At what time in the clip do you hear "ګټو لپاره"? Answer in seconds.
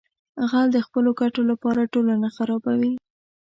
1.21-1.89